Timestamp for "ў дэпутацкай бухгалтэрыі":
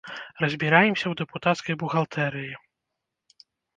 1.09-2.53